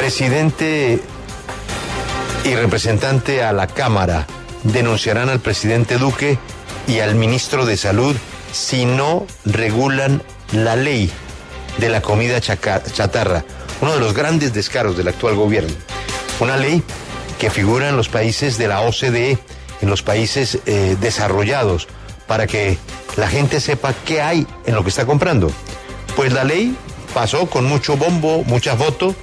[0.00, 0.98] Presidente
[2.44, 4.26] y representante a la Cámara
[4.62, 6.38] denunciarán al presidente Duque
[6.88, 8.16] y al ministro de Salud
[8.50, 11.12] si no regulan la ley
[11.76, 13.44] de la comida chatarra,
[13.82, 15.74] uno de los grandes descaros del actual gobierno.
[16.40, 16.82] Una ley
[17.38, 19.38] que figura en los países de la OCDE,
[19.82, 21.88] en los países eh, desarrollados,
[22.26, 22.78] para que
[23.18, 25.52] la gente sepa qué hay en lo que está comprando.
[26.16, 26.74] Pues la ley
[27.12, 29.14] pasó con mucho bombo, mucha foto,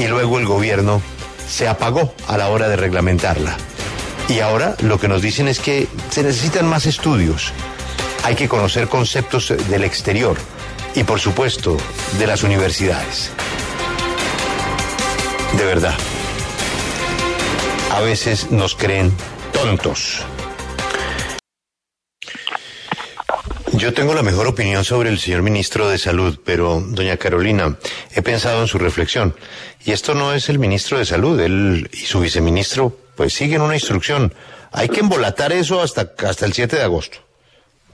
[0.00, 1.02] y luego el gobierno
[1.46, 3.54] se apagó a la hora de reglamentarla.
[4.30, 7.52] Y ahora lo que nos dicen es que se necesitan más estudios.
[8.24, 10.38] Hay que conocer conceptos del exterior
[10.94, 11.76] y por supuesto
[12.18, 13.30] de las universidades.
[15.58, 15.94] De verdad.
[17.92, 19.12] A veces nos creen
[19.52, 20.24] tontos.
[23.80, 27.78] Yo tengo la mejor opinión sobre el señor ministro de Salud, pero, doña Carolina,
[28.14, 29.34] he pensado en su reflexión.
[29.86, 33.72] Y esto no es el ministro de Salud, él y su viceministro, pues siguen una
[33.72, 34.34] instrucción.
[34.70, 37.20] Hay que embolatar eso hasta, hasta el 7 de agosto.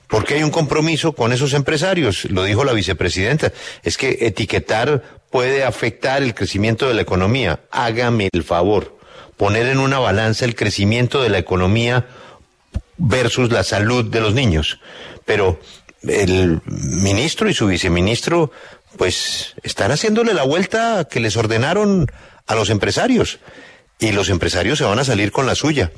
[0.09, 3.53] Porque hay un compromiso con esos empresarios, lo dijo la vicepresidenta.
[3.85, 7.61] Es que etiquetar puede afectar el crecimiento de la economía.
[7.71, 8.99] Hágame el favor.
[9.37, 12.09] Poner en una balanza el crecimiento de la economía
[12.97, 14.81] versus la salud de los niños.
[15.25, 15.59] Pero
[16.03, 18.51] el ministro y su viceministro,
[18.97, 22.07] pues, están haciéndole la vuelta que les ordenaron
[22.47, 23.39] a los empresarios.
[23.99, 25.91] Y los empresarios se van a salir con la suya.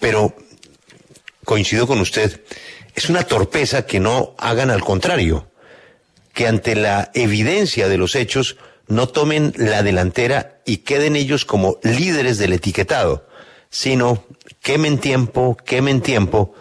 [0.00, 0.36] Pero,
[1.44, 2.42] coincido con usted,
[2.94, 5.48] es una torpeza que no hagan al contrario,
[6.32, 11.78] que ante la evidencia de los hechos no tomen la delantera y queden ellos como
[11.82, 13.26] líderes del etiquetado,
[13.70, 14.24] sino
[14.62, 16.54] quemen tiempo, quemen tiempo,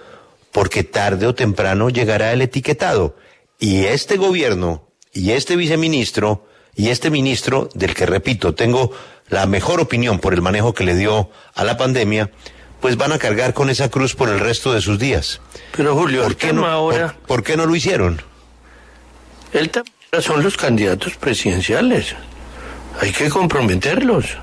[0.54, 3.18] porque tarde o temprano llegará el etiquetado.
[3.60, 8.92] Y este gobierno, y este viceministro, y este ministro, del que repito, tengo
[9.30, 12.32] la mejor opinión por el manejo que le dio a la pandemia,
[12.82, 15.42] pues van a cargar con esa cruz por el resto de sus días.
[15.76, 17.16] Pero Julio, ¿por qué no, ahora...
[17.28, 18.22] Por, qué no lo hicieron?
[19.54, 19.72] El
[20.22, 22.16] son los candidatos presidenciales.
[23.00, 24.38] Hay que comprometerlos.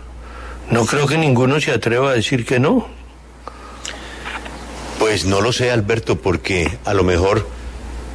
[0.71, 2.89] No creo que ninguno se atreva a decir que no.
[5.11, 7.45] Pues no lo sé, Alberto, porque a lo mejor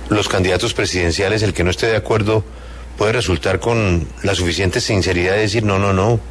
[0.07, 2.41] los candidatos presidenciales, el que no esté de acuerdo,
[2.97, 6.21] puede resultar con la suficiente sinceridad de decir, no, no, no,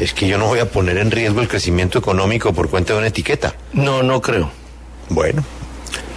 [0.00, 2.98] es que yo no voy a poner en riesgo el crecimiento económico por cuenta de
[2.98, 3.54] una etiqueta.
[3.72, 4.50] No, no creo.
[5.10, 5.44] Bueno.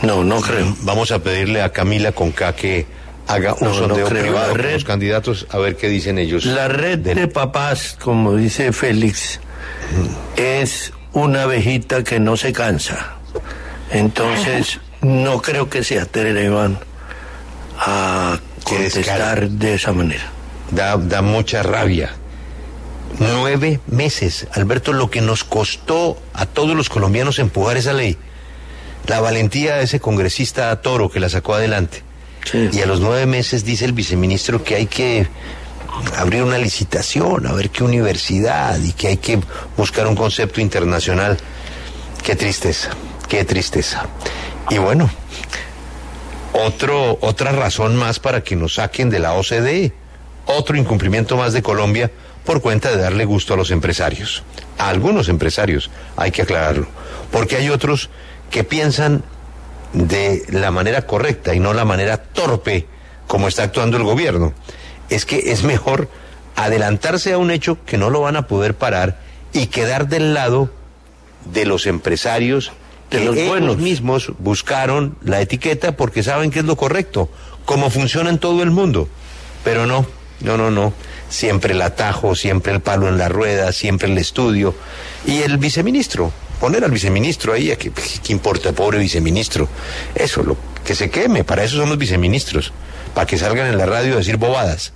[0.02, 0.76] No, no creo.
[0.82, 2.88] Vamos a pedirle a Camila Conca que
[3.28, 6.46] haga un sondeo privado con los candidatos a ver qué dicen ellos.
[6.46, 9.40] La red de papás, como dice Félix,
[10.36, 13.18] es una abejita que no se cansa.
[13.92, 16.80] Entonces, no creo que se atrevan
[17.80, 20.32] a contestar de esa manera.
[20.72, 22.12] Da, da mucha rabia.
[23.20, 28.18] Nueve meses, Alberto, lo que nos costó a todos los colombianos empujar esa ley.
[29.08, 32.04] La valentía de ese congresista Toro que la sacó adelante.
[32.54, 35.28] Y a los nueve meses dice el viceministro que hay que
[36.16, 39.40] abrir una licitación, a ver qué universidad y que hay que
[39.76, 41.38] buscar un concepto internacional.
[42.24, 42.92] Qué tristeza.
[43.30, 44.06] Qué tristeza.
[44.70, 45.10] Y bueno,
[46.54, 49.94] otro, otra razón más para que nos saquen de la OCDE.
[50.46, 52.10] Otro incumplimiento más de Colombia
[52.46, 54.44] por cuenta de darle gusto a los empresarios.
[54.78, 56.88] A algunos empresarios, hay que aclararlo.
[57.32, 58.10] Porque hay otros
[58.50, 59.24] que piensan
[59.92, 62.88] de la manera correcta y no la manera torpe
[63.28, 64.54] como está actuando el gobierno.
[65.10, 66.10] Es que es mejor
[66.56, 69.20] adelantarse a un hecho que no lo van a poder parar
[69.52, 70.72] y quedar del lado
[71.52, 72.72] de los empresarios
[73.10, 77.30] que los ellos mismos buscaron la etiqueta porque saben que es lo correcto,
[77.66, 79.08] como funciona en todo el mundo.
[79.64, 80.06] Pero no,
[80.42, 80.94] no, no, no.
[81.30, 84.76] Siempre el atajo, siempre el palo en la rueda, siempre el estudio.
[85.26, 89.68] Y el viceministro, poner al viceministro ahí, ¿qué, qué importa, pobre viceministro?
[90.16, 92.72] Eso, lo que se queme, para eso son los viceministros,
[93.14, 94.94] para que salgan en la radio a decir bobadas.